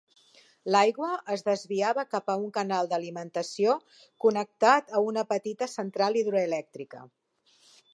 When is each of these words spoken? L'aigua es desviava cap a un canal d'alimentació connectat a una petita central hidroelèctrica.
L'aigua 0.75 1.09
es 1.35 1.43
desviava 1.49 2.05
cap 2.15 2.33
a 2.35 2.37
un 2.45 2.49
canal 2.57 2.91
d'alimentació 2.95 3.77
connectat 4.27 4.93
a 5.01 5.07
una 5.13 5.29
petita 5.37 5.73
central 5.79 6.21
hidroelèctrica. 6.23 7.09